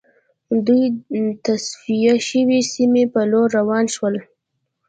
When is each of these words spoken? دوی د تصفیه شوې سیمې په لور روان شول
دوی 0.67 0.83
د 0.91 0.95
تصفیه 1.45 2.15
شوې 2.27 2.59
سیمې 2.73 3.03
په 3.13 3.21
لور 3.31 3.47
روان 3.59 3.85
شول 3.95 4.15